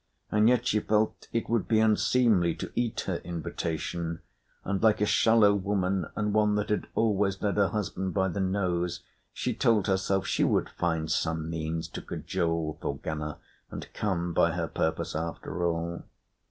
And 0.31 0.49
yet 0.49 0.65
she 0.65 0.79
felt 0.79 1.27
it 1.31 1.47
would 1.47 1.67
be 1.67 1.79
unseemly 1.79 2.55
to 2.55 2.71
eat 2.73 3.01
her 3.01 3.17
invitation; 3.17 4.21
and 4.65 4.81
like 4.81 4.99
a 4.99 5.05
shallow 5.05 5.53
woman 5.53 6.07
and 6.15 6.33
one 6.33 6.55
that 6.55 6.69
had 6.69 6.87
always 6.95 7.39
led 7.39 7.57
her 7.57 7.67
husband 7.67 8.11
by 8.15 8.29
the 8.29 8.39
nose, 8.39 9.03
she 9.31 9.53
told 9.53 9.85
herself 9.85 10.25
she 10.25 10.43
would 10.43 10.69
find 10.71 11.11
some 11.11 11.47
means 11.51 11.87
to 11.89 12.01
cajole 12.01 12.79
Thorgunna 12.81 13.37
and 13.69 13.93
come 13.93 14.33
by 14.33 14.53
her 14.53 14.67
purpose 14.67 15.15
after 15.15 15.63
all. 15.67 16.03